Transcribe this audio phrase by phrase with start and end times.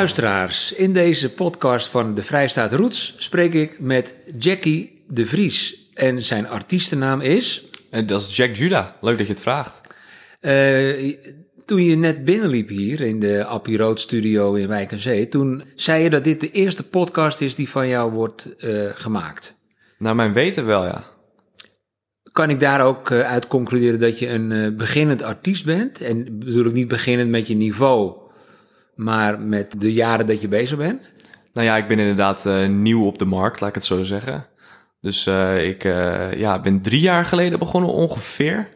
[0.00, 5.90] Luisteraars, in deze podcast van de Vrijstaat Roots spreek ik met Jackie de Vries.
[5.94, 7.64] En zijn artiestennaam is...
[7.90, 8.86] En dat is Jack Judah.
[9.00, 9.80] Leuk dat je het vraagt.
[10.40, 11.16] eh,
[11.64, 15.28] toen je net binnenliep hier in de Appie Road studio in Wijk en Zee...
[15.28, 19.58] toen zei je dat dit de eerste podcast is die van jou wordt eh, gemaakt.
[19.98, 21.04] Naar mijn weten wel, ja.
[22.32, 26.00] Kan ik daar ook eh, uit concluderen dat je een eh, beginnend artiest bent?
[26.00, 28.19] En bedoel ik niet beginnend met je niveau,
[29.00, 31.10] maar met de jaren dat je bezig bent?
[31.52, 34.46] Nou ja, ik ben inderdaad eh, nieuw op de markt, laat ik het zo zeggen.
[35.00, 38.68] Dus eh, ik eh, ja, ben drie jaar geleden begonnen ongeveer.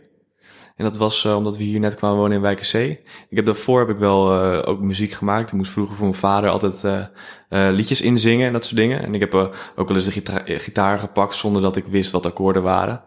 [0.77, 2.91] En dat was omdat we hier net kwamen wonen in Wijkenzee.
[3.29, 4.33] Ik heb daarvoor heb ik wel
[4.65, 5.49] ook muziek gemaakt.
[5.49, 7.09] Ik moest vroeger voor mijn vader altijd
[7.49, 9.03] liedjes inzingen en dat soort dingen.
[9.03, 9.35] En ik heb
[9.77, 13.03] ook wel eens de gita- gitaar gepakt zonder dat ik wist wat akkoorden waren.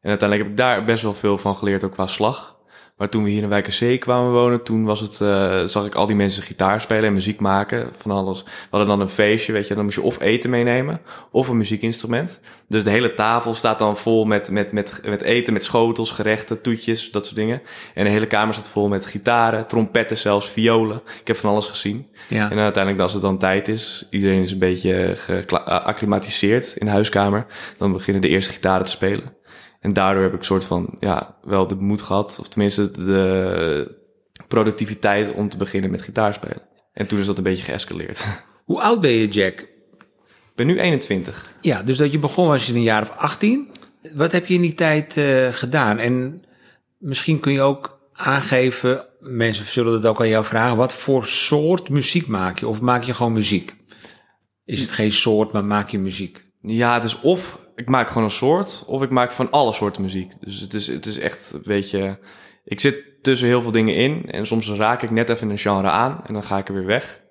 [0.00, 2.57] En uiteindelijk heb ik daar best wel veel van geleerd, ook qua slag.
[2.98, 6.06] Maar toen we hier in Wijkenzee kwamen wonen, toen was het, eh, zag ik al
[6.06, 7.90] die mensen gitaar spelen en muziek maken.
[7.96, 8.42] Van alles.
[8.42, 9.74] We hadden dan een feestje, weet je.
[9.74, 12.40] Dan moest je of eten meenemen, of een muziekinstrument.
[12.68, 16.60] Dus de hele tafel staat dan vol met, met, met, met eten, met schotels, gerechten,
[16.60, 17.62] toetjes, dat soort dingen.
[17.94, 21.00] En de hele kamer staat vol met gitaren, trompetten zelfs, violen.
[21.20, 22.06] Ik heb van alles gezien.
[22.28, 22.50] Ja.
[22.50, 25.12] En uiteindelijk, als het dan tijd is, iedereen is een beetje
[25.46, 29.36] geacclimatiseerd in de huiskamer, dan beginnen de eerste gitaren te spelen.
[29.80, 33.96] En daardoor heb ik soort van, ja, wel de moed gehad, of tenminste de
[34.48, 36.62] productiviteit om te beginnen met gitaarspelen.
[36.92, 38.26] En toen is dat een beetje geëscaleerd.
[38.64, 39.60] Hoe oud ben je, Jack?
[39.60, 41.52] Ik ben nu 21.
[41.60, 43.68] Ja, dus dat je begon was je een jaar of 18.
[44.14, 45.98] Wat heb je in die tijd eh, gedaan?
[45.98, 46.44] En
[46.98, 51.88] misschien kun je ook aangeven, mensen zullen het ook aan jou vragen, wat voor soort
[51.88, 52.68] muziek maak je?
[52.68, 53.76] Of maak je gewoon muziek?
[54.64, 56.44] Is het geen soort, maar maak je muziek?
[56.60, 60.02] Ja, het is of ik maak gewoon een soort, of ik maak van alle soorten
[60.02, 60.32] muziek.
[60.40, 62.18] Dus het is, het is echt een beetje...
[62.64, 65.88] Ik zit tussen heel veel dingen in en soms raak ik net even een genre
[65.88, 67.22] aan en dan ga ik er weer weg.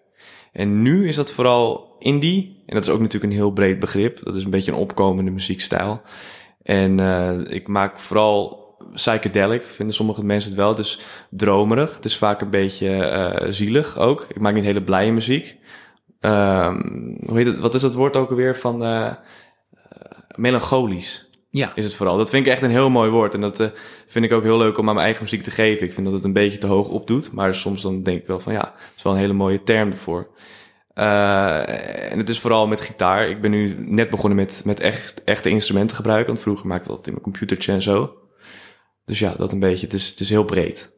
[0.51, 2.63] En nu is dat vooral indie.
[2.65, 4.19] En dat is ook natuurlijk een heel breed begrip.
[4.23, 6.01] Dat is een beetje een opkomende muziekstijl.
[6.63, 10.69] En eh, ik maak vooral psychedelic, vinden sommige mensen het wel.
[10.69, 11.95] Het is dromerig.
[11.95, 14.25] Het is vaak een beetje eh, zielig ook.
[14.29, 15.57] Ik maak niet hele blije muziek.
[16.19, 16.81] Ehm,
[17.25, 17.59] hoe heet het?
[17.59, 19.11] Wat is dat woord ook alweer van eh,
[20.37, 21.27] melancholisch?
[21.49, 22.17] Ja, Is het vooral.
[22.17, 23.33] Dat vind ik echt een heel mooi woord.
[23.33, 23.67] En dat eh,
[24.07, 25.85] vind ik ook heel leuk om aan mijn eigen muziek te geven.
[25.85, 27.31] Ik vind dat het een beetje te hoog opdoet.
[27.31, 29.91] Maar soms dan denk ik wel van ja, het is wel een hele mooie term
[29.91, 30.27] ervoor.
[30.93, 33.29] Eh, en het is vooral met gitaar.
[33.29, 36.27] Ik ben nu net begonnen met, met echt, echte instrumenten gebruiken.
[36.27, 38.13] Want vroeger maakte ik dat in mijn computertje en zo.
[39.05, 39.85] Dus ja, dat een beetje.
[39.85, 40.89] Het is, het is heel breed.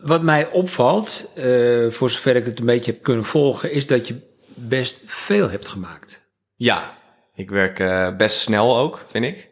[0.00, 4.08] wat mij opvalt, eh, voor zover ik het een beetje heb kunnen volgen, is dat
[4.08, 4.16] je
[4.54, 6.24] best veel hebt gemaakt.
[6.56, 6.96] Ja,
[7.36, 9.50] ik werk eh, best snel ook, vind ik.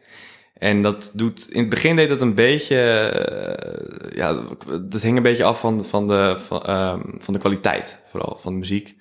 [0.54, 4.46] En dat doet, in het begin deed dat een beetje, eh, ja,
[4.80, 8.52] dat hing een beetje af van, van, de, van, ehm, van de kwaliteit, vooral van
[8.52, 8.96] de muziek.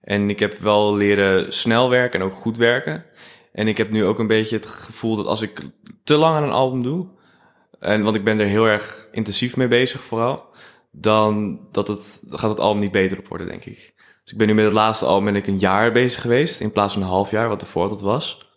[0.00, 3.04] En ik heb wel leren snel werken en ook goed werken.
[3.52, 5.60] En ik heb nu ook een beetje het gevoel dat als ik
[6.04, 7.06] te lang aan een album doe,
[7.78, 10.44] en want ik ben er heel erg intensief mee bezig vooral,
[10.90, 13.94] dan dat het, gaat het album niet beter op worden, denk ik.
[14.30, 16.72] Dus ik ben nu met het laatste album ben ik een jaar bezig geweest, in
[16.72, 18.48] plaats van een half jaar, wat ervoor dat was.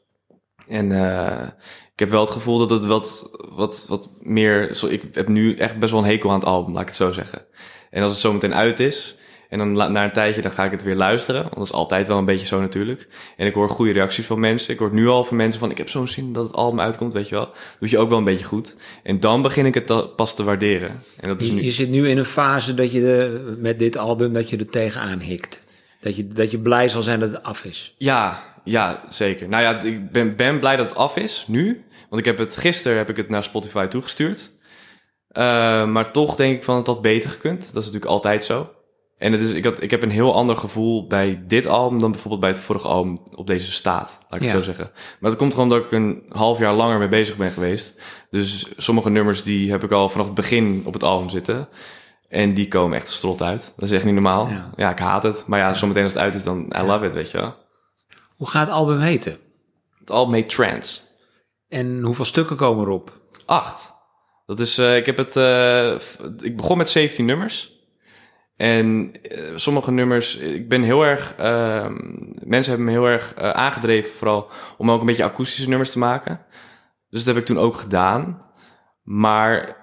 [0.67, 1.47] En eh,
[1.93, 4.75] ik heb wel het gevoel dat het wat, wat, wat meer...
[4.75, 6.97] Zo, ik heb nu echt best wel een hekel aan het album, laat ik het
[6.97, 7.45] zo zeggen.
[7.89, 9.17] En als het zometeen uit is,
[9.49, 11.41] en dan na een tijdje dan ga ik het weer luisteren.
[11.41, 13.07] Want dat is altijd wel een beetje zo natuurlijk.
[13.37, 14.73] En ik hoor goede reacties van mensen.
[14.73, 17.13] Ik hoor nu al van mensen van, ik heb zo'n zin dat het album uitkomt,
[17.13, 17.49] weet je wel.
[17.79, 18.75] Doet je ook wel een beetje goed.
[19.03, 21.03] En dan begin ik het pas te waarderen.
[21.17, 21.63] En dat is Je, nu...
[21.63, 24.69] je zit nu in een fase dat je de, met dit album dat je er
[24.69, 25.62] tegenaan hikt.
[26.03, 27.95] Dat je, dat je blij zal zijn dat het af is.
[27.97, 29.47] Ja, ja, zeker.
[29.49, 31.85] Nou ja, ik ben, ben blij dat het af is, nu.
[32.09, 34.51] Want ik heb het gisteren heb ik het naar Spotify toegestuurd.
[35.27, 35.43] Eh,
[35.87, 37.59] maar toch denk ik van het had beter gekund.
[37.59, 38.69] Dat is natuurlijk altijd zo.
[39.17, 42.11] En het is, ik, had, ik heb een heel ander gevoel bij dit album dan
[42.11, 44.19] bijvoorbeeld bij het vorige album op deze staat.
[44.29, 44.53] Laat ik Ja.
[44.53, 44.91] het zo zeggen.
[45.19, 48.01] Maar dat komt gewoon omdat ik een half jaar langer mee bezig ben geweest.
[48.29, 51.67] Dus sommige nummers die heb ik al vanaf het begin op het album zitten.
[52.33, 53.73] En die komen echt strot uit.
[53.75, 54.47] Dat is echt niet normaal.
[54.47, 54.69] Ja.
[54.75, 55.43] Ja, ik haat het.
[55.47, 57.55] Maar ja, zometeen als het uit is, dan I love it, weet je wel.
[58.37, 59.37] Hoe gaat het album heten?
[59.99, 61.01] Het album heet Trance.
[61.67, 63.21] En hoeveel stukken komen erop?
[63.45, 63.93] Acht.
[64.45, 65.93] Dat is, eh, ik heb het, eh,
[66.41, 67.71] ik begon met 17 nummers.
[68.55, 71.95] En eh, sommige nummers, ik ben heel erg, ehm,
[72.33, 74.47] mensen hebben me heel erg aangedreven vooral
[74.77, 76.45] om ook een beetje akoestische nummers te maken.
[77.09, 78.37] Dus dat heb ik toen ook gedaan.
[79.03, 79.77] Maar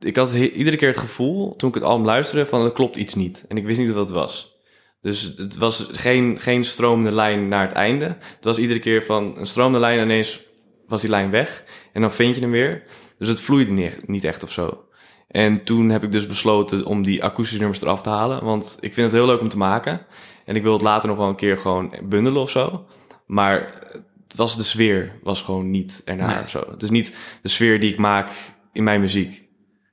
[0.00, 3.14] ik had iedere keer het gevoel, toen ik het album luisterde, van er klopt iets
[3.14, 3.44] niet.
[3.48, 4.56] En ik wist niet wat het was.
[5.02, 8.04] Dus het was geen, geen stromende lijn naar het einde.
[8.04, 10.40] Het was iedere keer van een stromende lijn en ineens
[10.86, 11.64] was die lijn weg.
[11.92, 12.82] En dan vind je hem weer.
[13.18, 14.84] Dus het vloeide niet, niet echt of zo.
[15.28, 18.44] En toen heb ik dus besloten om die akoestische nummers eraf te halen.
[18.44, 20.06] Want ik vind het heel leuk om te maken.
[20.44, 22.86] En ik wil het later nog wel een keer gewoon bundelen of zo.
[23.26, 23.60] Maar
[24.28, 26.42] het was de sfeer was gewoon niet ernaar Nee.
[26.42, 26.64] of zo.
[26.70, 28.30] Het is niet de sfeer die ik maak
[28.72, 29.47] in mijn muziek.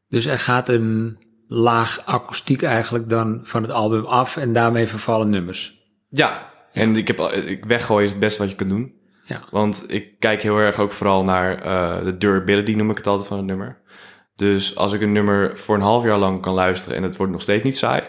[0.07, 1.17] Dus er gaat een
[1.47, 5.83] laag akoestiek eigenlijk dan van het album af en daarmee vervallen nummers.
[6.09, 8.93] Ja, en ik heb ik weggooien is het beste wat je kunt doen.
[9.23, 9.43] Ja.
[9.51, 13.27] Want ik kijk heel erg ook vooral naar eh, de durability, noem ik het altijd
[13.27, 13.81] van het nummer.
[14.35, 17.31] Dus als ik een nummer voor een half jaar lang kan luisteren en het wordt
[17.31, 18.03] nog steeds niet saai,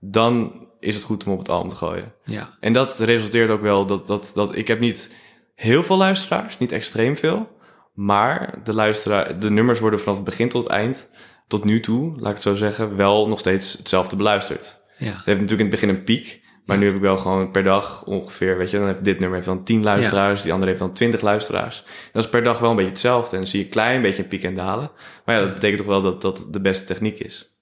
[0.00, 2.14] dan is het goed om op het album te gooien.
[2.24, 2.56] Ja.
[2.60, 5.14] En dat resulteert ook wel dat, dat, dat ik heb niet
[5.54, 7.60] heel veel luisteraars, niet extreem veel.
[7.94, 11.10] Maar de, luisteraar, de nummers worden vanaf het begin tot het eind,
[11.52, 14.80] tot nu toe, laat ik het zo zeggen, wel nog steeds hetzelfde beluisterd.
[14.98, 15.06] Ja.
[15.06, 16.40] Het heeft natuurlijk in het begin een piek.
[16.66, 19.36] Maar nu heb ik wel gewoon per dag ongeveer, weet je, dan heeft dit nummer
[19.36, 21.84] heeft dan 10 luisteraars, die andere heeft dan 20 luisteraars.
[22.12, 23.30] Dat is per dag wel een beetje hetzelfde.
[23.30, 24.90] En dan zie je een klein beetje een piek en dalen.
[25.24, 27.56] Maar ja, dat betekent toch wel dat dat de beste techniek is.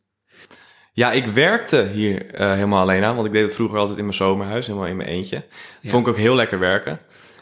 [0.93, 4.05] Ja, ik werkte hier eh, helemaal alleen aan, want ik deed het vroeger altijd in
[4.05, 5.45] mijn zomerhuis, helemaal in mijn eentje.
[5.81, 5.91] Ja.
[5.91, 7.01] Vond ik ook heel lekker werken.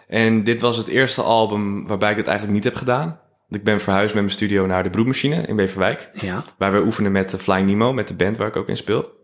[0.08, 3.20] En dit was het eerste album waarbij ik dit eigenlijk niet heb gedaan.
[3.50, 6.10] Ik ben verhuisd met mijn studio naar de Broedmachine in Beverwijk.
[6.12, 6.44] Ja.
[6.58, 9.16] Waar we oefenen met de Flying Nemo, met de band waar ik ook in speel.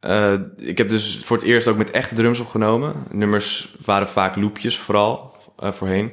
[0.00, 2.94] Eh, ik heb dus voor het eerst ook met echte drums opgenomen.
[3.10, 6.12] Nummers waren vaak loopjes vooral eh, voorheen.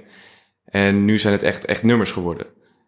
[0.66, 2.48] En nu zijn het echt, echt nummers geworden.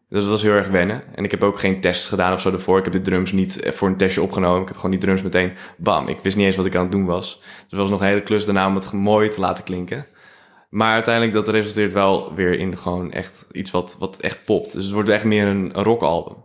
[0.09, 1.03] Dus dat was heel erg wennen.
[1.15, 2.77] En ik heb ook geen tests gedaan of zo ervoor.
[2.77, 4.61] Ik heb de drums niet eh, voor een testje opgenomen.
[4.61, 6.07] Ik heb gewoon die drums meteen, bam.
[6.07, 7.39] Ik wist niet eens wat ik aan het doen was.
[7.39, 10.05] Dus het was nog een hele klus daarna om het mooi te laten klinken.
[10.73, 14.73] Maar uiteindelijk dat resulteert wel weer in gewoon echt iets wat, wat echt popt.
[14.73, 16.35] Dus het wordt echt meer een, rockalbum.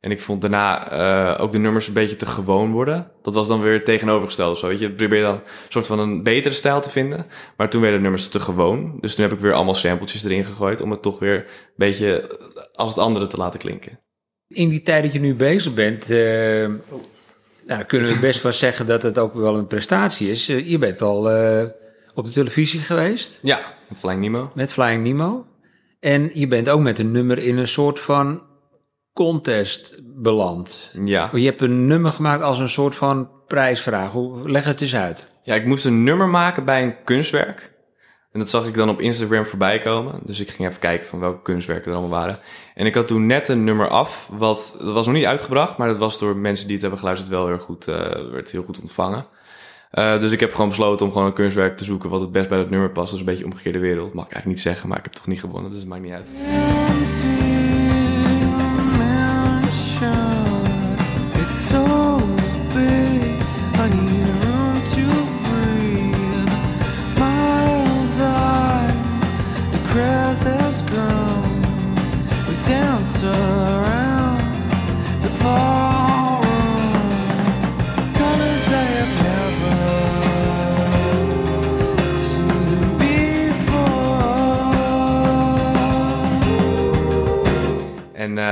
[0.00, 3.10] En ik vond daarna eh, ook de nummers een beetje te gewoon worden.
[3.22, 3.84] Dat was dan weer
[4.22, 4.68] of zo.
[4.68, 7.26] Weet je, probeer dan een soort van een betere stijl te vinden.
[7.56, 8.98] Maar toen werden de nummers te gewoon.
[9.00, 10.80] Dus toen heb ik weer allemaal sampletjes erin gegooid.
[10.80, 11.44] Om het toch weer een
[11.76, 12.38] beetje
[12.72, 14.00] als het andere te laten klinken.
[14.48, 16.70] In die tijd dat je nu bezig bent, eh,
[17.66, 20.48] nou, kunnen we best wel zeggen dat het ook wel een prestatie is.
[20.48, 21.28] Eh, je bent al
[22.14, 24.50] op de televisie geweest Ja, met Flying Nemo.
[24.54, 25.46] met Flying Nemo.
[26.00, 28.42] En je bent ook met een nummer in een soort van
[29.12, 30.90] contest beland.
[31.04, 31.30] Ja.
[31.32, 34.10] Je hebt een nummer gemaakt als een soort van prijsvraag.
[34.10, 35.28] Hoe, leg het eens uit.
[35.42, 37.72] Ja, ik moest een nummer maken bij een kunstwerk.
[38.32, 40.20] En dat zag ik dan op Instagram voorbij komen.
[40.24, 42.38] Dus ik ging even kijken van welke kunstwerken er allemaal waren.
[42.74, 45.88] En ik had toen net een nummer af, wat dat was nog niet uitgebracht, maar
[45.88, 48.80] dat was door mensen die het hebben geluisterd wel heel goed, eh, werd heel goed
[48.80, 49.26] ontvangen.
[49.94, 52.48] Eh, dus ik heb gewoon besloten om gewoon een kunstwerk te zoeken wat het best
[52.48, 53.10] bij dat nummer past.
[53.10, 54.14] Dat is een beetje omgekeerde wereld.
[54.14, 56.12] Mag ik eigenlijk niet zeggen, maar ik heb toch niet gewonnen, dus het maakt niet
[56.12, 56.28] uit.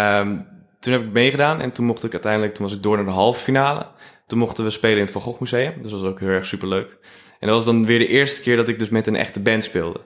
[0.03, 0.39] Ehm,
[0.81, 3.11] toen heb ik meegedaan en toen mocht ik uiteindelijk, toen was ik door naar de
[3.11, 3.87] halve finale.
[4.27, 5.83] Toen mochten we spelen in het Van Gogh Museum.
[5.83, 6.99] Dus dat was ook heel erg superleuk.
[7.39, 9.65] En dat was dan weer de eerste keer dat ik dus met een echte band
[9.65, 10.01] speelde.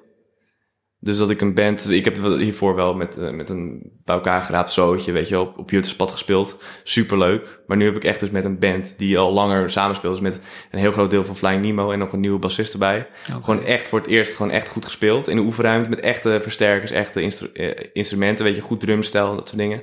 [1.06, 4.42] Dus dat ik een band, ik heb hiervoor wel met, eh, met een bij elkaar
[4.42, 6.62] geraapt zootje, weet je wel, op, op Jutterspad gespeeld.
[6.82, 7.60] Superleuk.
[7.66, 10.12] Maar nu heb ik echt dus met een band die al langer samenspeelt.
[10.14, 13.06] Dus met een heel groot deel van Flying Nemo en nog een nieuwe bassist erbij.
[13.42, 15.28] Gewoon echt voor het eerst gewoon echt goed gespeeld.
[15.28, 19.36] In de oefenruimte met echte versterkers, echte instru- eh, instrumenten, weet je, goed drumstijl en
[19.36, 19.82] dat soort dingen.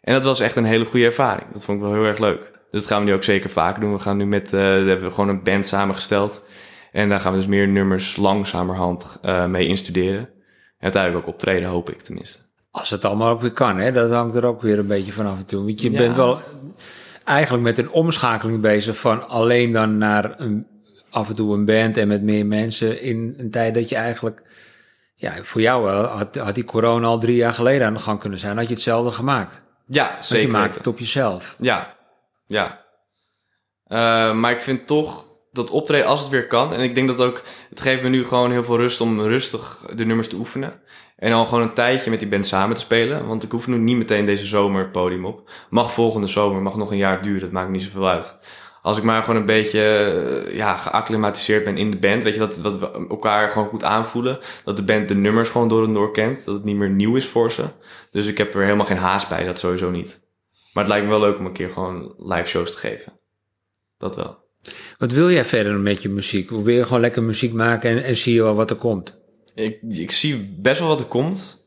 [0.00, 1.52] En dat was echt een hele goede ervaring.
[1.52, 2.52] Dat vond ik wel heel erg leuk.
[2.70, 3.92] Dus dat gaan we nu ook zeker vaker doen.
[3.92, 6.46] We gaan nu met, we hebben gewoon een band samengesteld.
[6.92, 10.28] En daar gaan we dus meer nummers langzamerhand mee instuderen.
[10.78, 12.38] Uiteindelijk ook optreden, hoop ik tenminste.
[12.70, 13.92] Als het allemaal ook weer kan, hè?
[13.92, 15.64] dat hangt er ook weer een beetje van af en toe.
[15.64, 15.98] Want je Ja.
[15.98, 16.38] bent wel
[17.24, 20.66] eigenlijk met een omschakeling bezig van alleen dan naar een,
[21.10, 24.42] af en toe een band en met meer mensen in een tijd dat je eigenlijk,
[25.14, 28.20] ja, voor jou wel, had, had die corona al drie jaar geleden aan de gang
[28.20, 29.62] kunnen zijn, had je hetzelfde gemaakt.
[29.86, 30.46] Ja, Want zeker.
[30.46, 31.56] je maakt het op jezelf.
[31.58, 31.96] Ja,
[32.46, 32.84] ja.
[33.84, 35.25] Eh, maar ik vind toch
[35.56, 36.74] dat optreden als het weer kan.
[36.74, 39.84] En ik denk dat ook, het geeft me nu gewoon heel veel rust om rustig
[39.94, 40.80] de nummers te oefenen.
[41.16, 43.26] En al gewoon een tijdje met die band samen te spelen.
[43.26, 45.50] Want ik hoef nu niet meteen deze zomer het podium op.
[45.70, 48.40] Mag volgende zomer, mag nog een jaar duren, dat maakt niet zoveel uit.
[48.82, 52.38] als ik maar gewoon een beetje eh, ja, geacclimatiseerd ben in de band, weet je,
[52.38, 54.38] dat, dat we elkaar gewoon goed aanvoelen.
[54.64, 56.44] Dat de band de nummers gewoon door en door kent.
[56.44, 57.64] Dat het niet meer nieuw is voor ze.
[58.10, 60.24] Dus ik heb er helemaal geen haast bij, dat sowieso niet.
[60.72, 63.20] Maar het lijkt me wel leuk om een keer gewoon live shows te geven.
[63.98, 64.45] Dat wel.
[64.98, 66.50] Wat wil jij verder met je muziek?
[66.50, 69.16] Wil je gewoon lekker muziek maken en, en zie je wel wat er komt?
[69.54, 71.64] Ik, ik zie best wel wat er komt.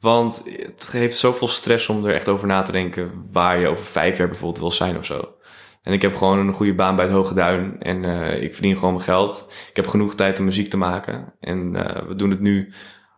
[0.00, 3.84] Want het geeft zoveel stress om er echt over na te denken waar je over
[3.84, 5.34] vijf jaar bijvoorbeeld wil zijn of zo.
[5.82, 8.74] En ik heb gewoon een goede baan bij het Hoge Duin en eh, ik verdien
[8.74, 9.52] gewoon mijn geld.
[9.70, 11.32] Ik heb genoeg tijd om muziek te maken.
[11.40, 12.72] En eh, we doen het nu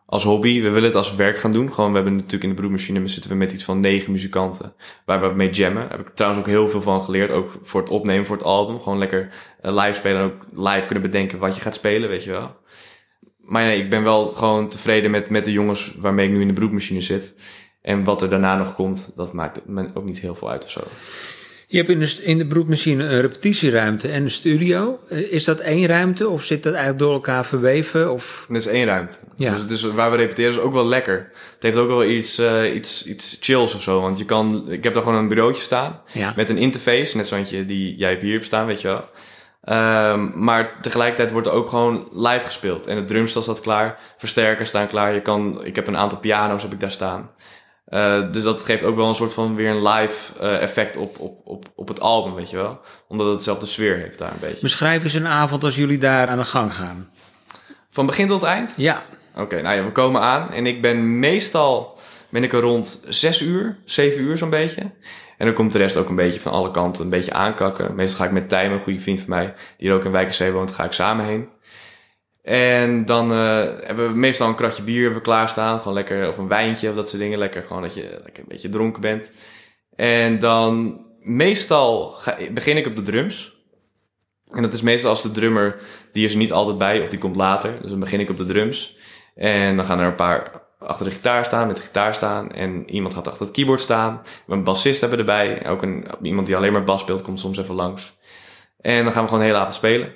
[0.06, 0.62] als hobby.
[0.62, 1.72] We willen het als werk gaan doen.
[1.72, 5.20] Gewoon, we hebben natuurlijk in de broedmachine zitten we met iets van negen muzikanten waar
[5.20, 5.88] we mee jammen.
[5.88, 7.30] Daar heb ik trouwens ook heel veel van geleerd.
[7.30, 8.80] Ook voor het opnemen voor het album.
[8.80, 9.28] Gewoon lekker
[9.60, 12.56] eh, live spelen en ook live kunnen bedenken wat je gaat spelen, weet je wel.
[13.38, 16.46] Maar nee, ik ben wel gewoon tevreden met, met de jongens waarmee ik nu in
[16.46, 17.34] de broedmachine zit.
[17.82, 19.62] En wat er daarna nog komt, dat maakt
[19.94, 20.80] ook niet heel veel uit of zo.
[21.68, 24.99] Je hebt in de, in de een repetitieruimte en een studio.
[25.08, 28.12] Eh, Is dat één ruimte of zit dat eigenlijk door elkaar verweven?
[28.12, 28.46] Of...
[28.49, 29.16] Dat is één ruimte.
[29.37, 29.52] Ja.
[29.52, 31.30] Dus, dus waar we repeteren is ook wel lekker.
[31.54, 34.00] Het heeft ook wel iets, eh, iets, iets chills of zo.
[34.00, 36.00] Want je kan, ik heb daar gewoon een bureautje staan.
[36.12, 36.32] Ja.
[36.37, 39.08] Met een interface, net zoals die jij hier hebt staan, weet je wel.
[39.66, 42.87] Ehm, maar tegelijkertijd wordt er ook gewoon live gespeeld.
[42.87, 45.14] En het drumstel staat klaar, versterkers staan klaar.
[45.14, 47.30] Je kan, ik heb een aantal piano's heb ik daar staan.
[47.87, 51.19] Eh, dus dat geeft ook wel een soort van weer een live eh, effect op,
[51.19, 52.81] op, op, op het album, weet je wel.
[53.09, 54.61] Omdat het hetzelfde sfeer heeft daar een beetje.
[54.61, 57.11] Beschrijf eens een avond als jullie daar aan de gang gaan.
[57.90, 58.73] Van begin tot eind?
[58.76, 59.02] Ja,
[59.38, 63.40] Oké, nou ja, we komen aan en ik ben meestal ben ik er rond 6
[63.40, 64.81] uur, 7 uur zo'n beetje.
[65.38, 67.95] En dan komt de rest ook een beetje van alle kanten een beetje aankakken.
[67.95, 70.52] Meestal ga ik met Tijmen, een goede vriend van mij, die er ook in Wijkerzee
[70.52, 71.49] woont, ga ik samen heen.
[72.47, 75.79] En dan eh, hebben we meestal een kratje bier hebben we klaarstaan.
[75.79, 77.38] Gewoon lekker, of een wijntje of dat soort dingen.
[77.38, 79.33] Lekker gewoon dat je lekker een beetje dronken bent.
[79.95, 82.15] En dan meestal
[82.53, 83.57] begin ik op de drums.
[84.50, 85.81] En dat is meestal als de drummer,
[86.12, 87.79] die is er niet altijd bij of die komt later.
[87.81, 88.97] Dus dan begin ik op de drums.
[89.35, 92.53] En dan gaan er een paar achter de gitaar staan, met de gitaar staan.
[92.53, 94.23] En iemand gaat achter het keyboard staan.
[94.47, 95.67] We een bassist hebben erbij.
[95.69, 98.17] Ook een, iemand die alleen maar bas speelt, komt soms even langs.
[98.81, 100.15] En dan gaan we gewoon de hele spelen.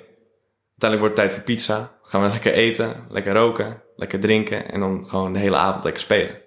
[0.81, 1.99] Uiteindelijk wordt het tijd voor pizza.
[2.11, 4.71] Gaan we lekker eten, lekker roken, lekker drinken.
[4.71, 6.37] En dan gewoon de hele avond lekker spelen.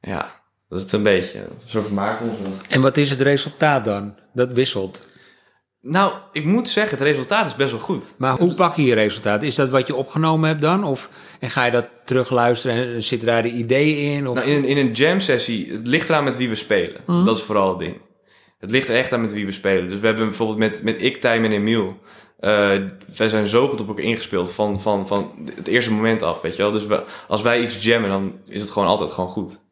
[0.00, 1.46] Ja, dat is het een beetje.
[1.66, 2.38] Zo vermaken ons.
[2.68, 4.14] en wat is het resultaat dan?
[4.32, 5.06] Dat wisselt.
[5.80, 8.14] Nou, ik moet zeggen, het resultaat is best wel goed.
[8.18, 9.42] Maar hoe pak je je resultaat?
[9.42, 10.84] Is dat wat je opgenomen hebt dan?
[10.84, 14.28] Of en ga je dat terugluisteren en zitten daar de ideeën in?
[14.28, 14.34] Of...
[14.36, 17.00] Nou, in, een- in een jam sessie, het ligt eraan met wie we spelen.
[17.24, 18.00] Dat is vooral het ding.
[18.58, 19.88] Het ligt er echt aan met wie we spelen.
[19.88, 21.98] Dus we hebben bijvoorbeeld met, met ik, Tijm en Emiel.
[22.44, 22.80] Eh
[23.16, 26.56] wij zijn zo goed op elkaar ingespeeld van, van, van het eerste moment af, weet
[26.56, 26.72] je wel.
[26.72, 29.62] Dus we, als wij iets jammen, dan is het gewoon altijd gewoon goed.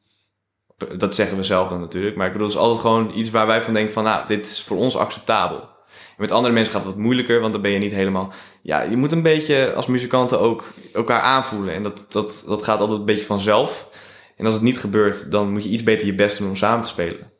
[0.97, 2.17] Dat zeggen we zelf dan natuurlijk.
[2.17, 4.47] Maar ik bedoel, het is altijd gewoon iets waar wij van denken van, nou, dit
[4.47, 5.59] is voor ons acceptabel.
[5.59, 8.33] En met andere mensen gaat het wat moeilijker, want dan ben je niet helemaal...
[8.63, 11.75] Ja, je moet een beetje als muzikanten ook elkaar aanvoelen.
[11.75, 13.89] En dat, dat, dat gaat altijd een beetje vanzelf.
[14.37, 16.83] En als het niet gebeurt, dan moet je iets beter je best doen om samen
[16.83, 17.33] te spelen.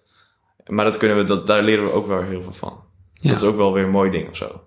[0.67, 2.85] Maar dat kunnen we, dat, daar leren we ook wel heel veel van.
[3.13, 3.31] Dus Ja.
[3.33, 4.61] dat is ook wel weer een mooi ding of zo.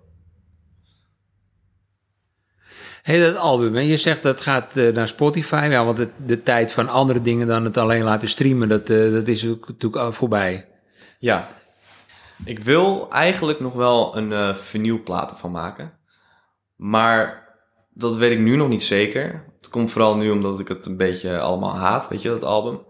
[3.06, 5.68] Hey, dat album, je zegt dat gaat eh, naar Spotify.
[5.70, 9.28] Ja, want de tijd van andere dingen dan het alleen laten streamen, dat, eh, dat
[9.28, 10.68] is natuurlijk voorbij.
[11.18, 11.48] Ja.
[12.44, 15.92] Ik wil eigenlijk nog wel een eh vinylplaat ervan maken.
[16.76, 17.48] Maar
[17.94, 19.44] dat weet ik nu nog niet zeker.
[19.56, 22.80] Het komt vooral nu omdat ik het een beetje allemaal haat, weet je, dat album.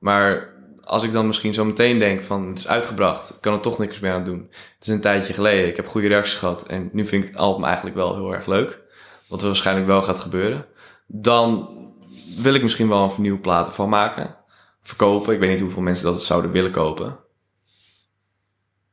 [0.00, 3.60] Maar als ik dan misschien zo meteen denk van het is uitgebracht, ik kan er
[3.60, 4.46] toch niks meer aan doen.
[4.50, 7.40] Het is een tijdje geleden, ik heb goede reacties gehad en nu vind ik het
[7.40, 8.82] album eigenlijk wel heel erg leuk.
[9.28, 10.66] Wat er waarschijnlijk wel gaat gebeuren.
[11.06, 11.68] Dan
[12.36, 14.36] wil ik misschien wel een vinylplaat ervan maken.
[14.82, 15.34] Verkopen.
[15.34, 17.18] Ik weet niet hoeveel mensen dat zouden willen kopen.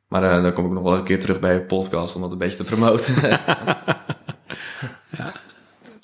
[0.07, 2.31] Maar eh, dan kom ik nog wel een keer terug bij een podcast om dat
[2.31, 3.15] een beetje te promoten.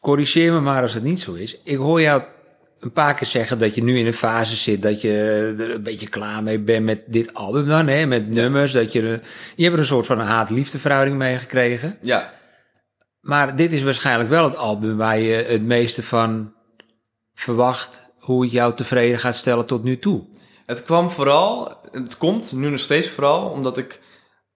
[0.01, 1.61] Corrigeer me maar als het niet zo is.
[1.63, 2.21] Ik hoor jou
[2.79, 5.11] een paar keer zeggen dat je nu in een fase zit dat je
[5.59, 8.05] er een beetje klaar mee bent met dit album dan, hè?
[8.05, 8.71] met nummers.
[8.71, 9.01] Dat je,
[9.55, 11.97] je hebt er een soort van haat-liefde verhouding mee gekregen.
[12.01, 12.33] ja,
[13.27, 16.53] Maar dit is waarschijnlijk wel het album waar je het meeste van
[17.33, 20.25] verwacht hoe het jou tevreden gaat stellen tot nu toe.
[20.65, 24.01] het kwam vooral, het komt nu nog steeds vooral omdat ik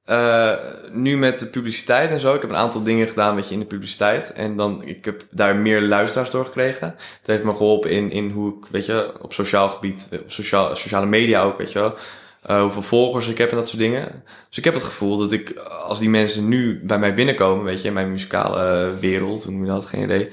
[0.04, 0.56] eh,
[0.92, 3.60] nu met de publiciteit en zo, ik heb een aantal dingen gedaan weet je, in
[3.60, 6.88] de publiciteit en dan, ik heb daar meer luisteraars door gekregen.
[6.88, 10.76] Het heeft me geholpen in, in hoe ik, weet je, op sociaal gebied, op sociaal,
[10.76, 11.96] sociale media ook, weet je wel,
[12.42, 14.24] eh, hoeveel volgers ik heb en dat soort dingen.
[14.48, 15.52] Dus ik heb het gevoel dat ik,
[15.86, 19.66] als die mensen nu bij mij binnenkomen, weet je, in mijn muzikale wereld, hoe noem
[19.66, 20.30] je dat, geen idee,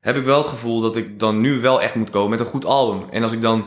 [0.00, 2.46] heb ik wel het gevoel dat ik dan nu wel echt moet komen met een
[2.46, 3.08] goed album.
[3.10, 3.66] En als ik dan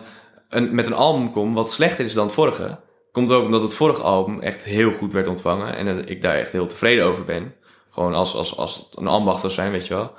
[0.49, 2.79] een, met een album kom wat slechter is dan het vorige,
[3.11, 5.75] komt ook omdat het vorige album echt heel goed werd ontvangen.
[5.75, 7.55] En eh, ik daar echt heel tevreden over ben.
[7.91, 10.13] Gewoon als, als, als een ambacht zijn, weet je wel.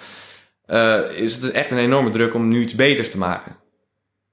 [0.66, 3.56] Eh, is het dus echt een enorme druk om nu iets beters te maken.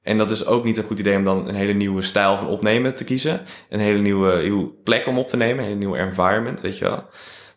[0.10, 2.48] En dat is ook niet een goed idee om dan een hele nieuwe stijl van
[2.48, 3.42] opnemen te kiezen.
[3.70, 5.58] Een hele nieuwe, nieuwe plek om op te nemen.
[5.58, 7.04] Een hele nieuwe environment, weet je wel.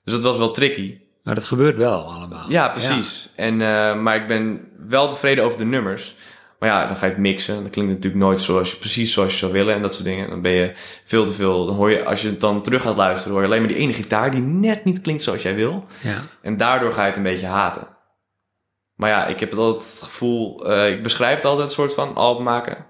[0.04, 0.99] Dus dat was wel tricky.
[1.23, 2.50] Maar dat gebeurt wel allemaal.
[2.50, 3.28] Ja, precies.
[3.35, 6.16] En, eh, maar ik ben wel tevreden over de nummers.
[6.59, 7.54] Maar ja, dan ga je het mixen.
[7.54, 10.04] Dan klinkt het natuurlijk nooit zoals je, precies zoals je zou willen en dat soort
[10.04, 10.28] dingen.
[10.28, 10.73] Dan ben je
[11.04, 11.66] veel te veel.
[11.66, 13.80] Dan hoor je, als je het dan terug gaat luisteren, hoor je alleen maar die
[13.80, 15.87] ene gitaar die net niet klinkt zoals jij wil.
[16.02, 16.18] Ja.
[16.42, 17.87] En daardoor ga je het een beetje haten.
[19.02, 22.14] Maar ja, ik heb altijd het gevoel, eh, ik beschrijf het altijd een soort van
[22.14, 22.87] album maken.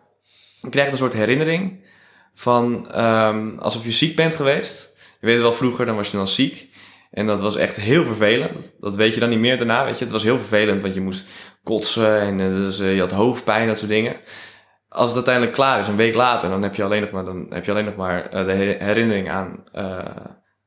[0.60, 1.84] Je krijgt een soort herinnering
[2.34, 4.96] van ehm, alsof je ziek bent geweest.
[5.20, 6.68] Je weet wel, vroeger dan was je dan ziek.
[7.10, 8.72] En dat was echt heel vervelend.
[8.80, 10.04] Dat, weet je dan niet meer daarna, weet je.
[10.04, 11.28] Het was heel vervelend, want je moest
[11.62, 14.16] kotsen en eh, dus, eh, je had hoofdpijn, dat soort dingen.
[14.88, 17.46] Als het uiteindelijk klaar is, een week later, dan heb je alleen nog maar, dan
[17.50, 19.64] heb je alleen nog maar de he- herinnering aan,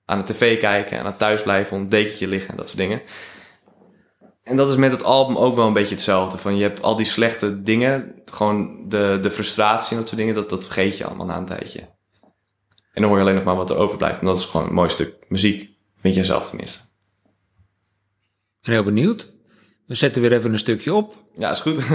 [0.05, 3.01] aan de tv kijken, aan het thuisblijven, een dekentje liggen en dat soort dingen.
[4.45, 6.37] En dat is met het album ook wel een beetje hetzelfde.
[6.37, 10.33] Van je hebt al die slechte dingen, gewoon de, de frustratie en dat soort dingen,
[10.33, 11.79] dat, dat vergeet je allemaal na een tijdje.
[11.79, 14.19] En dan hoor je alleen nog maar wat er overblijft.
[14.19, 15.69] En dat is gewoon een mooi stuk muziek.
[15.97, 16.79] Vind jij zelf tenminste.
[18.59, 19.33] Ik ben heel benieuwd.
[19.87, 21.15] We zetten weer even een stukje op.
[21.35, 21.87] Ja, is goed.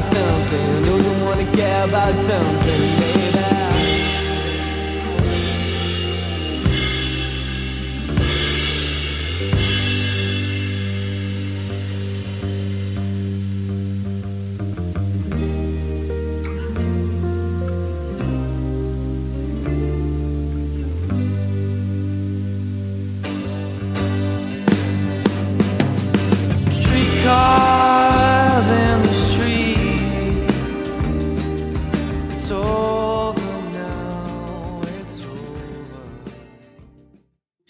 [0.00, 0.84] about something?
[0.84, 3.39] Don't you wanna care about something, baby?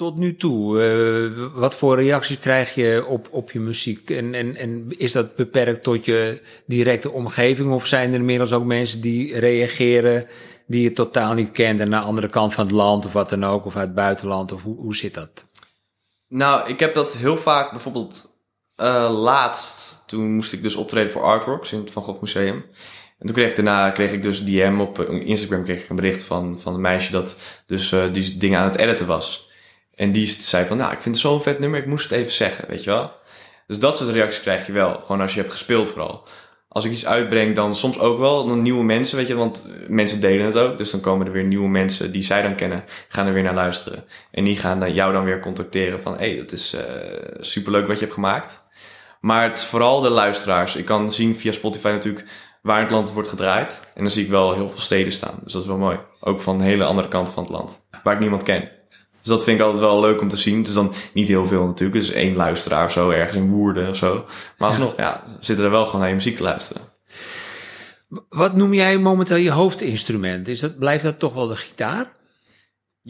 [0.01, 4.11] Tot nu toe, eh, wat voor reacties krijg je op, op je muziek?
[4.11, 7.73] En, en, en is dat beperkt tot je directe omgeving?
[7.73, 10.27] Of zijn er inmiddels ook mensen die reageren
[10.67, 11.81] die je totaal niet kent...
[11.81, 13.95] en naar de andere kant van het land of wat dan ook, of uit het
[13.95, 14.53] buitenland?
[14.53, 15.47] Of hoe, hoe zit dat?
[16.29, 18.37] Nou, ik heb dat heel vaak bijvoorbeeld
[18.77, 20.03] eh, laatst.
[20.09, 22.65] Toen moest ik dus optreden voor Artworks in het Van Gogh Museum.
[23.19, 25.97] En toen kreeg ik daarna kreeg ik dus DM op eh, Instagram kreeg ik een
[25.97, 29.49] bericht van, van een meisje dat dus eh, die dingen aan het editen was.
[30.01, 32.33] En die zei van, nou, ik vind het zo'n vet nummer, ik moest het even
[32.33, 33.13] zeggen, weet je wel.
[33.67, 36.23] Dus dat soort reacties krijg je wel, gewoon als je hebt gespeeld vooral.
[36.69, 40.21] Als ik iets uitbreng, dan soms ook wel dan nieuwe mensen, weet je, want mensen
[40.21, 40.79] delen het ook.
[40.79, 43.55] Dus dan komen er weer nieuwe mensen die zij dan kennen, gaan er weer naar
[43.55, 44.05] luisteren.
[44.31, 46.85] En die gaan dan jou dan weer contacteren van, hé, hey, dat is eh
[47.41, 48.63] superleuk wat je hebt gemaakt.
[49.21, 50.77] Maar het is vooral de luisteraars.
[50.77, 52.27] Ik kan zien via Spotify natuurlijk
[52.63, 53.81] waar het land wordt gedraaid.
[53.95, 55.41] En dan zie ik wel heel veel steden staan.
[55.45, 55.99] Dus dat is wel mooi.
[56.21, 57.87] Ook van de hele andere kant van het land.
[58.03, 58.80] Waar ik niemand ken.
[59.21, 60.59] Dus dat vind ik altijd wel leuk om te zien.
[60.59, 61.99] Het is dan niet heel veel natuurlijk.
[61.99, 64.25] Het is één luisteraar of zo, ergens in Woerden of zo.
[64.59, 66.83] Maar alsnog, ja, zitten er wel gewoon naar je muziek te luisteren.
[68.29, 70.49] Wat noem jij momenteel je hoofdinstrument?
[70.49, 72.13] Is dat, blijft dat toch wel de gitaar?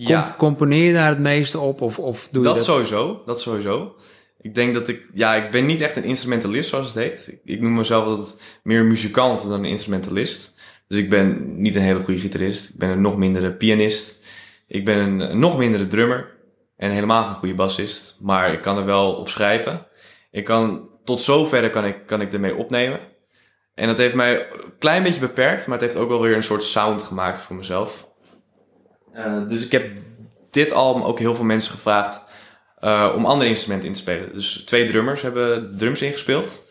[0.05, 1.81] Com- componeer je daar het meeste op?
[1.81, 2.69] Of, of doe dat, je dat?
[2.69, 3.23] sowieso.
[3.27, 3.95] Dat sowieso.
[4.41, 5.09] Ik denk dat ik...
[5.15, 7.29] Ja, ik ben niet echt een instrumentalist zoals het heet.
[7.29, 10.59] Ik, ik noem mezelf altijd meer muzikant dan een instrumentalist.
[10.89, 12.69] Dus ik ben niet een hele goede gitarist.
[12.69, 14.20] Ik ben een nog mindere pianist.
[14.71, 16.39] Ik ben een, nog mindere drummer.
[16.77, 18.19] En helemaal geen goede bassist.
[18.21, 19.87] Maar ik kan er wel op schrijven.
[20.31, 20.89] Ik kan...
[21.05, 23.01] Tot zover kan ik, kan ik ermee opnemen.
[23.75, 25.67] En dat heeft mij een klein beetje beperkt.
[25.67, 28.09] Maar het heeft ook wel weer een soort sound gemaakt voor mezelf.
[29.13, 29.91] Eh, dus ik heb
[30.51, 32.25] dit album ook heel veel mensen gevraagd
[32.79, 34.33] eh, om andere instrumenten in te spelen.
[34.33, 36.69] Dus twee drummers hebben drums ingespeeld.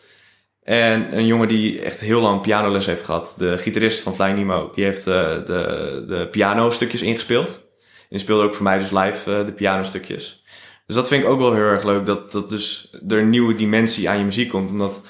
[0.62, 4.70] En een jongen die echt heel lang pianoles heeft gehad, de gitarist van Flying Nemo,
[4.74, 7.68] die heeft eh, de, de piano stukjes ingespeeld.
[8.10, 10.44] En speelde ook voor mij dus live eh, de piano stukjes.
[10.86, 13.54] Dus dat vind ik ook wel heel erg leuk, dat, dat dus er een nieuwe
[13.54, 14.70] dimensie aan je muziek komt.
[14.70, 15.02] Omdat,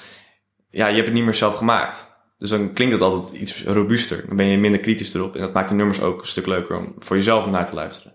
[0.69, 2.09] ja, je hebt het niet meer zelf gemaakt.
[2.37, 4.23] Dus dan klinkt het altijd iets robuuster.
[4.27, 5.35] Dan ben je minder kritisch erop.
[5.35, 8.13] En dat maakt de nummers ook een stuk leuker om voor jezelf naar te luisteren.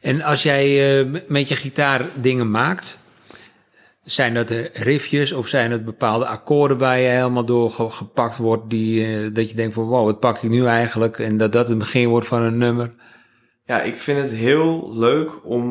[0.00, 2.98] En als jij eh, met je gitaar dingen maakt,
[4.04, 8.70] zijn dat riffjes of zijn het bepaalde akkoorden waar je helemaal door ge- gepakt wordt,
[8.70, 11.18] die, eh, dat je denkt van wow, wat pak ik nu eigenlijk?
[11.18, 12.90] En dat dat het begin wordt van een nummer.
[13.68, 15.62] Ja, ik vind het heel leuk om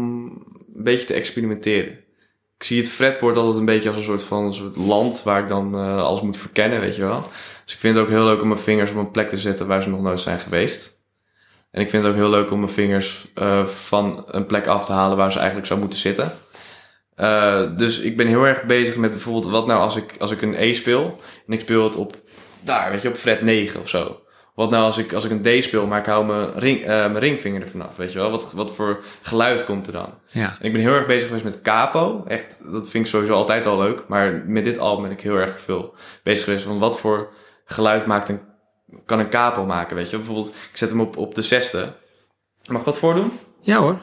[0.76, 1.92] een beetje te experimenteren.
[2.58, 5.42] Ik zie het fretboard altijd een beetje als een soort van een soort land waar
[5.42, 7.22] ik dan eh, alles moet verkennen, weet je wel.
[7.66, 9.68] Dus ik vind het ook heel leuk om mijn vingers op een plek te zetten
[9.68, 11.06] waar ze nog nooit zijn geweest.
[11.72, 14.86] En ik vind het ook heel leuk om mijn vingers eh, van een plek af
[14.86, 16.34] te halen waar ze eigenlijk zou moeten zitten.
[17.16, 20.42] Eh, dus ik ben heel erg bezig met bijvoorbeeld wat nou als ik, als ik
[20.42, 22.16] een E speel en ik speel het op
[22.60, 24.22] daar, weet je, op fret 9 of zo.
[24.58, 26.88] Wat nou als ik, als ik een D speel, maar ik hou mijn, ring, eh,
[26.88, 28.32] mijn ringvinger er vanaf, weet je wel?
[28.32, 30.13] Wat, wat voor geluid komt er dan?
[30.26, 30.58] Ja.
[30.60, 32.24] En ik ben heel erg bezig geweest met capo.
[32.28, 34.04] Echt, dat vind ik sowieso altijd al leuk.
[34.08, 35.93] Maar met dit album ben ik heel erg veel
[36.24, 37.30] bezig geweest van wat voor
[37.65, 38.39] geluid maakt een,
[39.06, 40.17] kan een capo maken, weet je?
[40.17, 41.93] Bijvoorbeeld, ik zet hem op, op de zesde.
[42.70, 43.32] Mag ik wat voordoen?
[43.62, 44.00] Ja hoor,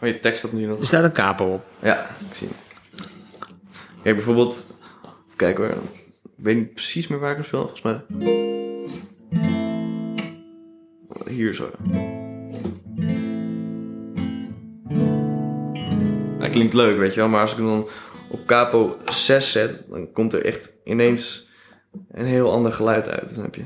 [0.00, 0.80] Oh, je tekst staat nu nog.
[0.80, 1.64] er staat een capo op.
[1.82, 2.56] Ja, ik zie hem.
[4.02, 4.64] Kijk, bijvoorbeeld...
[5.26, 5.74] Even kijken hoor.
[6.22, 8.67] Ik weet niet precies meer waar ik hem speel, volgens mij.
[11.28, 11.70] Hier zo.
[16.38, 17.28] Hij klinkt leuk, weet je wel.
[17.28, 17.86] Maar als ik hem dan
[18.30, 19.84] op capo 6 zet...
[19.88, 21.48] dan komt er echt ineens
[22.10, 23.30] een heel ander geluid uit.
[23.30, 23.64] Snap je?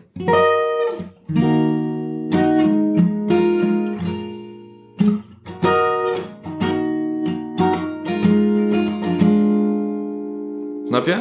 [10.86, 11.20] Snap je?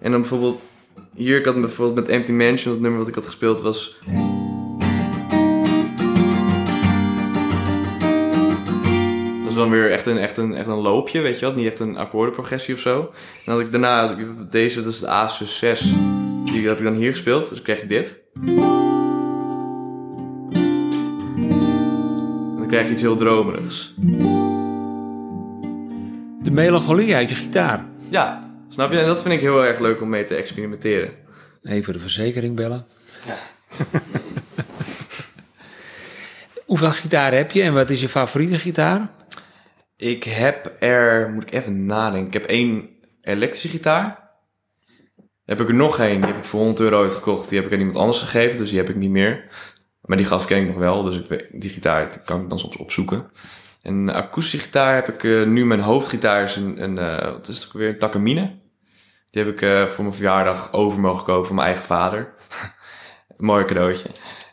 [0.00, 0.68] En dan bijvoorbeeld...
[1.14, 3.98] Hier, ik had bijvoorbeeld met Empty Mansion, het nummer wat ik had gespeeld was...
[9.70, 11.54] dan weer echt een, echt, een, echt een loopje, weet je wel?
[11.54, 13.00] Niet echt een akkoordenprogressie of zo.
[13.00, 14.16] En dan had ik daarna,
[14.50, 15.80] deze, dat is de A sus 6.
[16.44, 18.22] Die heb ik dan hier gespeeld, dus dan krijg je dit.
[18.34, 18.56] En
[22.58, 23.94] dan krijg je iets heel dromerigs.
[26.42, 27.84] De melancholie uit je gitaar.
[28.08, 28.98] Ja, snap je?
[28.98, 31.10] En dat vind ik heel erg leuk om mee te experimenteren.
[31.62, 32.86] Even de verzekering bellen.
[36.66, 39.10] Hoeveel gitaar heb je en wat is je favoriete gitaar?
[40.00, 42.26] Ik heb er, moet ik even nadenken.
[42.26, 42.88] Ik heb één
[43.22, 44.30] elektrische gitaar.
[45.44, 47.48] Heb ik er nog één, die heb ik voor 100 euro uitgekocht.
[47.48, 49.44] Die heb ik aan iemand anders gegeven, dus die heb ik niet meer.
[50.00, 52.58] Maar die gast ken ik nog wel, dus ik weet, die gitaar kan ik dan
[52.58, 53.30] soms opzoeken.
[53.82, 57.48] En een akoestische gitaar heb ik eh, nu, mijn hoofdgitaar is een, een eh, wat
[57.48, 58.58] is het ook weer, een Takamine.
[59.30, 62.34] Die heb ik eh, voor mijn verjaardag over mogen kopen van mijn eigen vader.
[63.36, 64.10] mooi cadeautje.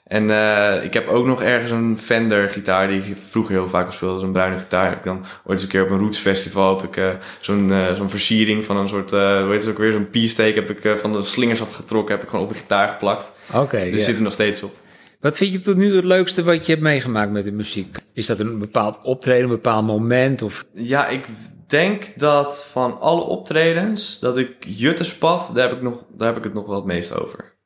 [0.08, 3.92] En eh, ik heb ook nog ergens een Fender gitaar die ik vroeger heel vaak
[3.92, 4.20] speelde.
[4.20, 4.90] Zo'n bruine gitaar.
[4.90, 7.72] Heb ik dan ooit eens een keer op een Roots Festival heb ik eh, zo'n
[7.72, 11.00] eh, zo'n versiering van een soort, hoe heet het ook weer, zo'n piersteek heb ik
[11.00, 12.16] van de slingers afgetrokken.
[12.16, 13.32] Heb ik gewoon op de gitaar geplakt.
[13.54, 13.90] Oké.
[13.92, 14.76] Dus zit er nog steeds op.
[15.20, 17.98] Wat vind je tot nu toe het leukste wat je hebt meegemaakt met de muziek?
[18.14, 20.42] Is dat een bepaald optreden, een bepaald moment?
[20.42, 20.66] Of...
[20.74, 21.26] Ja, ik
[21.68, 26.44] denk dat van alle optredens, dat ik Jutterspad, daar heb ik, nog, daar heb ik
[26.44, 27.57] het nog wel het meest over.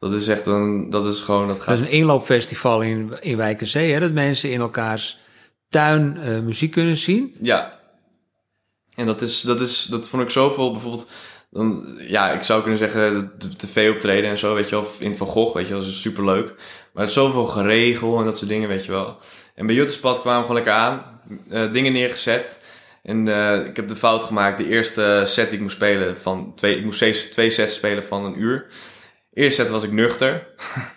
[0.00, 1.78] Dat is echt een, dat is gewoon, dat Dat gaat...
[1.78, 4.00] is een inloopfestival in, in Wijkenzee, hè?
[4.00, 5.18] dat mensen in elkaars
[5.68, 7.36] tuin eh, muziek kunnen zien.
[7.40, 7.78] Ja.
[8.94, 11.10] En dat is, dat is, dat vond ik zoveel, bijvoorbeeld,
[11.50, 15.16] dan, ja, ik zou kunnen zeggen, de tv-optreden en zo, weet je wel, of in
[15.16, 16.46] Van Gogh, weet je wel, dat is superleuk.
[16.92, 19.16] Maar het is zoveel geregel en dat soort dingen, weet je wel.
[19.54, 22.58] En bij Jutterspad kwamen we gewoon lekker aan, eh, dingen neergezet.
[23.02, 26.52] En eh, ik heb de fout gemaakt, de eerste set die ik moest spelen van
[26.54, 28.66] twee, ik moest twee sets spelen van een uur.
[29.32, 30.46] Eerste set was ik nuchter.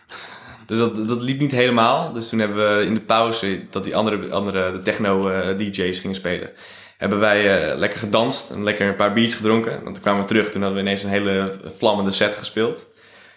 [0.66, 2.14] Dus dat, dat liep niet helemaal.
[2.14, 6.50] Dus toen hebben we in de pauze, dat die andere, andere de techno-dj's gingen spelen,
[6.98, 9.72] hebben wij eh, lekker gedanst en lekker een paar biertjes gedronken.
[9.72, 12.86] En toen kwamen we terug, toen hadden we ineens een hele vlammende set gespeeld.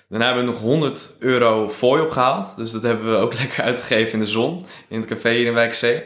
[0.08, 2.56] Daarna hebben we nog 100 euro fooi opgehaald.
[2.56, 5.54] Dus dat hebben we ook lekker uitgegeven in de zon, in het café hier in
[5.54, 6.04] Wijkzee.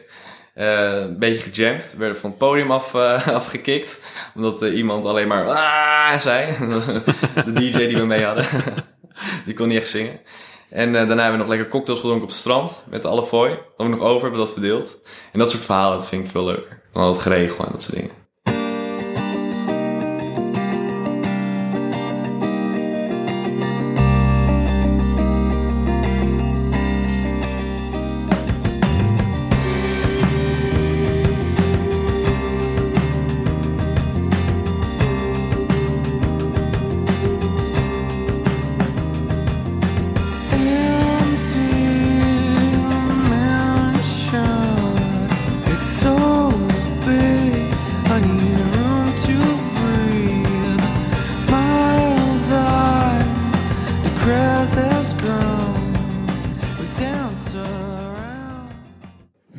[0.55, 1.93] Eh een beetje gejamd.
[1.93, 4.01] We werden van het podium af, eh, afgekikt.
[4.35, 6.47] Omdat eh, iemand alleen maar "Ah" zei.
[7.45, 8.47] de DJ die we mee hadden.
[9.47, 10.21] die kon niet echt zingen.
[10.71, 12.87] En daarna hebben we nog lekker cocktails gedronken op het strand.
[12.91, 13.59] Met alle fooi.
[13.77, 15.09] We nog over, hebben dat verdeeld.
[15.33, 16.83] En dat soort verhalen, dat vind ik veel leuker.
[16.93, 18.20] Dan al het geregel en dat soort dingen.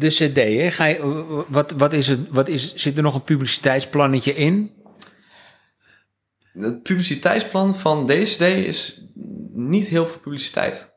[0.01, 0.73] De cd?
[0.73, 4.71] Ga je, wat, wat is het, wat is, zit er nog een publiciteitsplannetje in?
[6.53, 9.01] Het publiciteitsplan van deze CD is
[9.53, 10.91] niet heel veel publiciteit.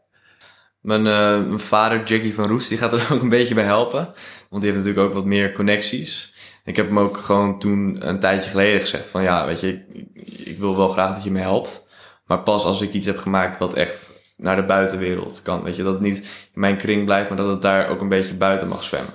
[0.80, 4.12] Mijn, eh, mijn vader, Jackie van Roes, die gaat er ook een beetje bij helpen.
[4.50, 6.34] Want die heeft natuurlijk ook wat meer connecties.
[6.64, 10.06] Ik heb hem ook gewoon toen een tijdje geleden gezegd van ja, weet je, ik,
[10.38, 11.88] ik wil wel graag dat je me helpt.
[12.26, 15.62] Maar pas als ik iets heb gemaakt wat echt naar de buitenwereld kan.
[15.62, 16.18] Weet je, dat het niet
[16.54, 19.14] in mijn kring blijft, maar dat het daar ook een beetje buiten mag zwemmen.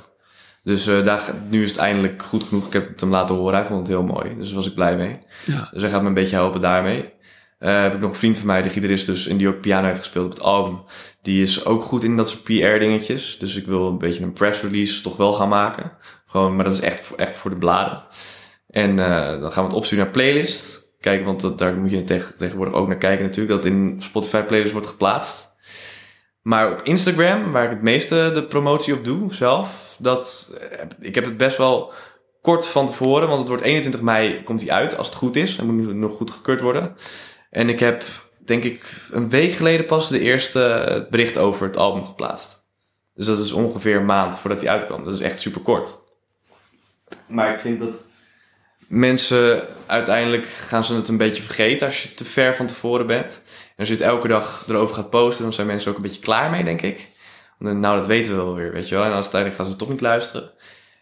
[0.63, 2.65] Dus uh, daar, nu is het eindelijk goed genoeg.
[2.65, 3.55] Ik heb het hem laten horen.
[3.55, 4.35] Hij vond het heel mooi.
[4.37, 5.19] Dus daar was ik blij mee.
[5.45, 5.69] Ja.
[5.71, 7.13] Dus hij gaat me een beetje helpen daarmee.
[7.59, 9.87] Uh, heb ik nog een vriend van mij, de gitarist dus, en die ook piano
[9.87, 10.81] heeft gespeeld op het album.
[11.21, 13.37] Die is ook goed in dat soort PR dingetjes.
[13.39, 15.91] Dus ik wil een beetje een press release toch wel gaan maken.
[16.25, 18.03] Gewoon, maar dat is echt, echt voor de bladen.
[18.69, 20.78] En uh, dan gaan we het opsturen naar playlist.
[20.99, 23.61] Kijken, want dat, daar moet je tegen, tegenwoordig ook naar kijken natuurlijk.
[23.61, 25.49] Dat in Spotify playlist wordt geplaatst.
[26.41, 30.57] Maar op Instagram, waar ik het meeste de promotie op doe zelf, dat,
[30.99, 31.93] ik heb het best wel
[32.41, 35.57] kort van tevoren, want het wordt 21 mei komt hij uit, als het goed is.
[35.57, 36.95] Hij moet nu nog goed gekeurd worden.
[37.49, 38.03] En ik heb,
[38.37, 42.67] denk ik, een week geleden pas de eerste bericht over het album geplaatst.
[43.13, 45.03] Dus dat is ongeveer een maand voordat hij uitkwam.
[45.03, 46.01] Dat is echt super kort.
[47.25, 47.95] Maar ik vind dat
[48.89, 53.41] mensen uiteindelijk gaan ze het een beetje vergeten als je te ver van tevoren bent.
[53.45, 56.21] En als je het elke dag erover gaat posten, dan zijn mensen ook een beetje
[56.21, 57.09] klaar mee, denk ik.
[57.57, 59.03] Want, nou, dat weten we wel weer, weet je wel.
[59.03, 60.51] En als uiteindelijk gaan ze toch niet luisteren.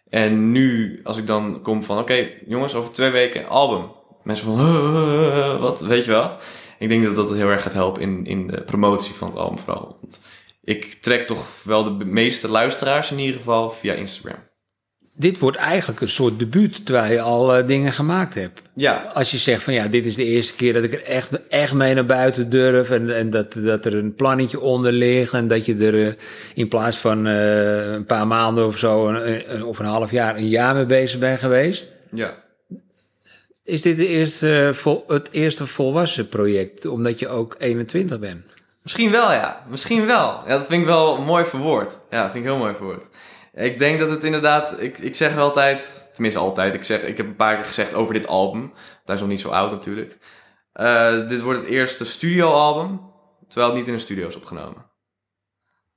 [0.10, 3.91] En nu, als ik dan kom van, oké, jongens, over twee weken album.
[4.23, 6.38] Mensen van, wat, weet je wel.
[6.80, 9.60] Ik denk dat dat heel erg gaat helpen in, in de promotie van het album
[9.60, 9.97] vooral.
[10.02, 10.26] Want
[10.63, 14.46] ik trek toch wel de meeste luisteraars in ieder geval via Instagram.
[15.19, 18.62] Dit wordt eigenlijk een soort debuut, terwijl je al uh, dingen gemaakt hebt.
[18.73, 19.12] Ja.
[19.13, 21.73] Als je zegt van ja, dit is de eerste keer dat ik er echt, echt
[21.73, 22.89] mee naar buiten durf.
[22.89, 25.34] En, en dat, dat er een plannetje onder ligt.
[25.34, 26.13] En dat je er uh,
[26.53, 30.36] in plaats van uh, een paar maanden of zo, een, een, of een half jaar,
[30.36, 31.91] een jaar mee bezig bent geweest.
[32.12, 32.34] Ja.
[33.63, 38.45] Is dit de eerste, vol, het eerste volwassen project, omdat je ook 21 bent?
[38.84, 39.63] Misschien wel, ja.
[39.69, 40.41] Misschien wel.
[40.45, 41.97] Ja, dat vind ik wel mooi verwoord.
[42.10, 43.03] Ja, dat vind ik heel mooi verwoord.
[43.58, 47.26] Ik denk dat het inderdaad, ik, ik zeg altijd, tenminste altijd, ik, zeg, ik heb
[47.26, 48.74] een paar keer gezegd over dit album.
[49.06, 50.17] Dat is nog niet zo oud natuurlijk.
[50.74, 53.02] Uh, dit wordt het eerste studioalbum,
[53.48, 54.86] terwijl het niet in een studio is opgenomen.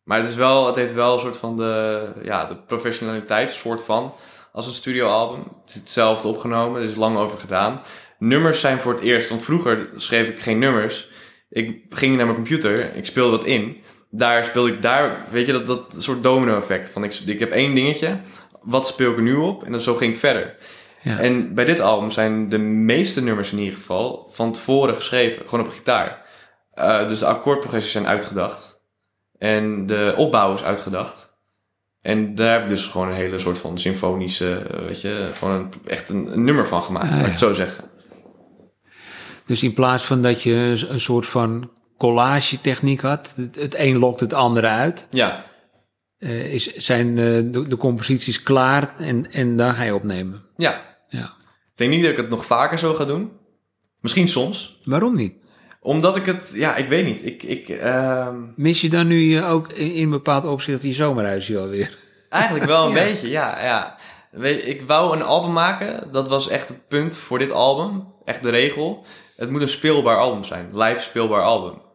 [0.05, 3.83] Maar het, is wel, het heeft wel een soort van de, ja, de professionaliteit, soort
[3.83, 4.15] van,
[4.53, 5.43] als een studioalbum.
[5.61, 7.83] Het is hetzelfde opgenomen, er is lang over gedaan.
[8.19, 11.09] Nummers zijn voor het eerst, want vroeger schreef ik geen nummers.
[11.49, 15.53] Ik ging naar mijn computer, ik speelde wat in daar speel ik daar, weet je,
[15.53, 16.89] dat, dat soort domino-effect.
[16.89, 18.21] Van ik, ik heb één dingetje,
[18.63, 19.65] wat speel ik er nu op?
[19.65, 20.57] En dan zo ging ik verder.
[21.03, 21.19] Ja.
[21.19, 25.67] En bij dit album zijn de meeste nummers in ieder geval van tevoren geschreven, gewoon
[25.67, 26.23] op gitaar.
[26.75, 28.79] Uh, dus de akkoordprogressies zijn uitgedacht.
[29.39, 31.31] En de opbouw is uitgedacht.
[32.01, 35.71] En daar heb ik dus gewoon een hele soort van symfonische, weet je, gewoon een,
[35.87, 37.85] echt een, een nummer van gemaakt, ah, laat ik het zo zeggen.
[39.47, 43.33] Dus in plaats van dat je een soort van collage techniek had.
[43.37, 45.07] Het, het een lokt het andere uit.
[45.11, 45.45] Ja.
[46.19, 50.43] Uh, is, zijn uh, de, de, composities klaar en, en dan ga je opnemen.
[50.57, 50.83] Ja.
[51.09, 51.25] ja.
[51.25, 53.31] Ik denk niet dat ik het nog vaker zo ga doen.
[54.01, 54.79] Misschien soms.
[54.85, 55.35] Waarom niet?
[55.81, 57.25] Omdat ik het, ja, ik weet niet.
[57.25, 58.29] Ik, ik, uh...
[58.57, 61.99] Mis je dan nu ook in, in bepaald opzicht die zomerhuisje alweer?
[62.29, 63.05] Eigenlijk wel een ja.
[63.05, 63.63] beetje, ja.
[63.63, 63.97] ja.
[64.31, 66.13] Weet, ik wou een album maken.
[66.13, 68.05] Dat was echt het punt voor dit album.
[68.25, 69.05] Echt de regel.
[69.37, 70.69] Het moet een speelbaar album zijn.
[70.73, 71.89] Live speelbaar album.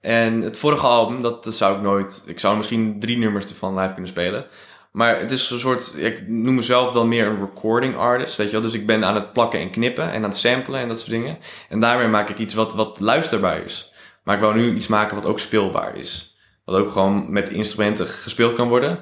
[0.00, 2.22] En het vorige album, dat, zou ik nooit...
[2.26, 4.46] Ik zou misschien drie nummers ervan live kunnen spelen.
[4.92, 5.94] Maar het is een soort...
[5.98, 8.62] Ik noem mezelf dan meer een recording artist, weet je wel.
[8.62, 11.10] Dus ik ben aan het plakken en knippen en aan het samplen en dat soort
[11.10, 11.38] dingen.
[11.68, 13.92] En daarmee maak ik iets wat, wat luisterbaar is.
[14.24, 16.36] Maar ik wou nu iets maken wat ook speelbaar is.
[16.64, 19.00] Wat ook gewoon met instrumenten gespeeld kan worden.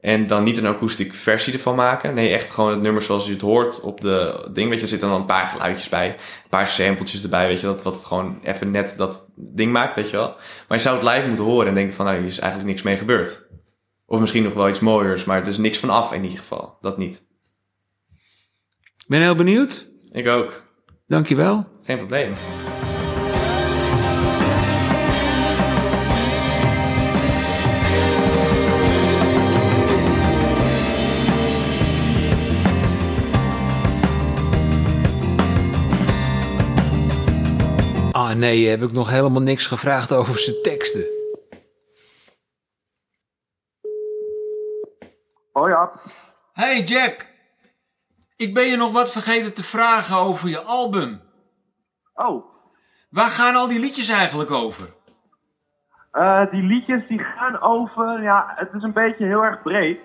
[0.00, 2.14] En dan niet een akoestiek versie ervan maken.
[2.14, 4.68] Nee, echt gewoon het nummer zoals je het hoort op de ding.
[4.68, 6.08] Weet je, er zitten dan een paar geluidjes bij.
[6.08, 7.66] Een paar sampletjes erbij, weet je.
[7.66, 10.34] Dat, wat het gewoon even net dat ding maakt, weet je wel.
[10.68, 12.04] Maar je zou het live moeten horen en denken van...
[12.04, 13.48] Nou, hier is eigenlijk niks mee gebeurd.
[14.06, 16.78] Of misschien nog wel iets mooiers, maar er is niks van af in ieder geval.
[16.80, 17.26] Dat niet.
[18.96, 19.86] Ik ben heel benieuwd.
[20.12, 20.62] Ik ook.
[21.06, 21.66] Dankjewel.
[21.82, 22.34] Geen probleem.
[38.36, 41.04] Nee, heb ik nog helemaal niks gevraagd over zijn teksten.
[45.52, 45.92] Oh ja.
[46.52, 47.26] Hey Jack,
[48.36, 51.20] ik ben je nog wat vergeten te vragen over je album.
[52.14, 52.44] Oh.
[53.10, 54.94] Waar gaan al die liedjes eigenlijk over?
[56.12, 60.00] Uh, die liedjes die gaan over, ja, het is een beetje heel erg breed.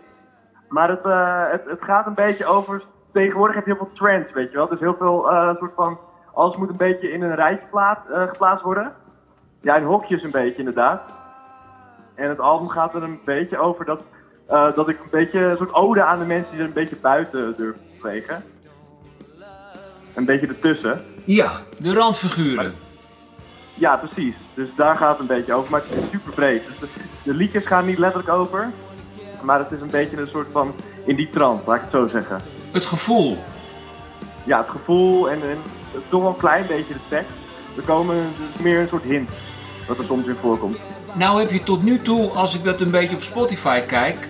[0.70, 4.34] Maar het, uh, het, het gaat een beetje over, tegenwoordig heb je heel veel trends,
[4.34, 4.68] weet je wel.
[4.68, 6.00] Dus heel veel uh, soort van
[6.34, 8.94] alles moet een beetje in een rijtje uh, geplaatst worden.
[9.62, 11.02] Ja, in hokjes een beetje inderdaad.
[12.16, 14.02] En het album gaat er een beetje over dat,
[14.48, 16.96] eh, dat ik een beetje een soort ode aan de mensen die er een beetje
[16.96, 18.36] buiten durven te.
[20.16, 21.02] Een beetje ertussen.
[21.24, 22.74] Ja, de randfiguren.
[23.74, 24.36] Ja, precies.
[24.54, 25.72] Dus daar gaat het een beetje over.
[25.72, 26.68] Maar het is super breed.
[26.68, 26.88] Dus de,
[27.24, 28.70] de liedjes gaan niet letterlijk over.
[29.42, 30.74] Maar het is een beetje een soort van
[31.06, 32.40] in die trant, laat ik het zo zeggen.
[32.72, 33.38] Het gevoel.
[34.44, 35.58] Ja, het gevoel en, en
[36.10, 37.32] toch wel een klein beetje de tekst.
[37.76, 39.30] Er komen dus meer een soort hint
[39.88, 40.78] wat er soms in voorkomt.
[41.14, 44.28] Nou heb je tot nu toe, als ik dat een beetje op Spotify kijk,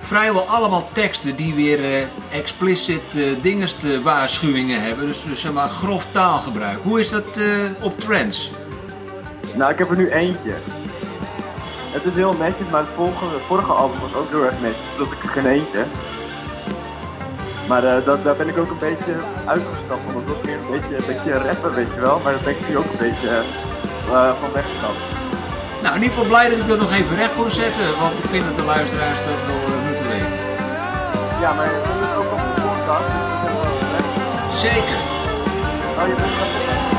[0.00, 5.06] vrijwel allemaal teksten die weer eh, explicit eh dinges waarschuwingen hebben.
[5.06, 6.78] Dus, dus zeg maar grof taalgebruik.
[6.82, 7.44] Hoe is dat eh,
[7.80, 8.50] op trends?
[9.54, 10.52] Nou, ik heb er nu eentje.
[11.90, 14.82] Het is heel netjes, maar het het vorige album was ook heel erg netjes.
[14.96, 15.84] Dus dat ik er geen eentje.
[17.68, 19.14] Maar eh, dat, daar ben ik ook een beetje
[19.54, 20.02] uitgestapt.
[20.04, 22.16] Want dat was meer een beetje, een beetje rapper, weet je wel.
[22.22, 23.30] Maar daar ben ik nu ook een beetje
[24.16, 25.02] eh, van weggestapt.
[25.82, 28.28] Nou, in ieder geval blij dat ik dat nog even recht kon zetten, want ik
[28.34, 30.38] vind dat de luisteraars dat wel moeten weten.
[31.42, 33.08] Ja, maar dat is ook op de podcast.
[33.16, 34.06] Dus dat.
[34.66, 34.98] Zeker.
[35.98, 36.97] Oh, je bent